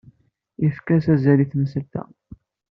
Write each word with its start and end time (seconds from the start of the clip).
Yefka-as 0.63 1.05
azal 1.13 1.39
i 1.43 1.45
temsalt-a. 1.51 2.03